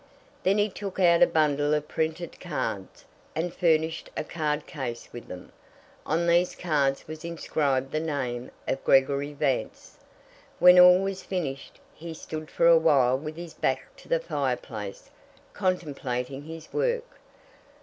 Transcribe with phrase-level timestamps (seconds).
[0.41, 3.05] Then he took out a bundle of printed cards,
[3.35, 5.51] and furnished a card case with them.
[6.07, 9.99] On these cards was inscribed the name of Gregory Vance.
[10.57, 15.11] When all was finished, he stood for awhile with his back to the fireplace
[15.53, 17.19] contemplating his work.